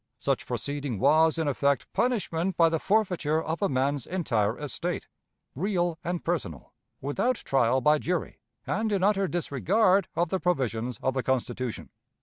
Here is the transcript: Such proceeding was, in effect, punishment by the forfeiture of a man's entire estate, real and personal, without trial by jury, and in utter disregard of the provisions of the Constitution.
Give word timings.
Such 0.17 0.47
proceeding 0.47 0.97
was, 0.97 1.37
in 1.37 1.47
effect, 1.47 1.85
punishment 1.93 2.57
by 2.57 2.69
the 2.69 2.79
forfeiture 2.79 3.39
of 3.39 3.61
a 3.61 3.69
man's 3.69 4.07
entire 4.07 4.57
estate, 4.57 5.05
real 5.53 5.99
and 6.03 6.23
personal, 6.25 6.73
without 7.01 7.35
trial 7.35 7.81
by 7.81 7.99
jury, 7.99 8.39
and 8.65 8.91
in 8.91 9.03
utter 9.03 9.27
disregard 9.27 10.07
of 10.15 10.29
the 10.31 10.39
provisions 10.39 10.97
of 11.03 11.13
the 11.13 11.21
Constitution. 11.21 11.91